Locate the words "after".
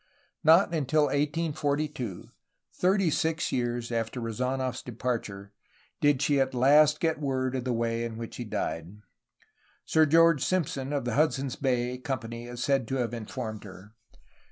3.91-4.19